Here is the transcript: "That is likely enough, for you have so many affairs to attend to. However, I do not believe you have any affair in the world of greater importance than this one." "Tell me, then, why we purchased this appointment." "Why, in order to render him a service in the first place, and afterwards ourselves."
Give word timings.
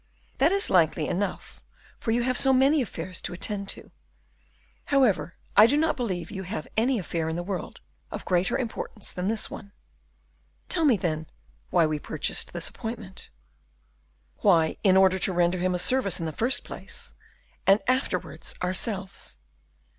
"That 0.39 0.51
is 0.51 0.71
likely 0.71 1.07
enough, 1.07 1.61
for 1.99 2.09
you 2.09 2.23
have 2.23 2.35
so 2.35 2.51
many 2.53 2.81
affairs 2.81 3.21
to 3.21 3.33
attend 3.33 3.69
to. 3.69 3.91
However, 4.85 5.35
I 5.55 5.67
do 5.67 5.77
not 5.77 5.95
believe 5.95 6.31
you 6.31 6.41
have 6.41 6.67
any 6.75 6.97
affair 6.97 7.29
in 7.29 7.35
the 7.35 7.43
world 7.43 7.81
of 8.09 8.25
greater 8.25 8.57
importance 8.57 9.11
than 9.11 9.27
this 9.27 9.51
one." 9.51 9.73
"Tell 10.69 10.85
me, 10.85 10.97
then, 10.97 11.27
why 11.69 11.85
we 11.85 11.99
purchased 11.99 12.51
this 12.51 12.67
appointment." 12.67 13.29
"Why, 14.39 14.75
in 14.83 14.97
order 14.97 15.19
to 15.19 15.33
render 15.33 15.59
him 15.59 15.75
a 15.75 15.77
service 15.77 16.19
in 16.19 16.25
the 16.25 16.31
first 16.33 16.63
place, 16.63 17.13
and 17.67 17.79
afterwards 17.87 18.55
ourselves." 18.63 19.37